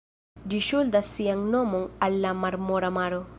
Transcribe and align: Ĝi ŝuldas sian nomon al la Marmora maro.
Ĝi 0.53 0.61
ŝuldas 0.67 1.11
sian 1.17 1.43
nomon 1.57 1.85
al 2.09 2.17
la 2.25 2.33
Marmora 2.43 2.95
maro. 2.97 3.23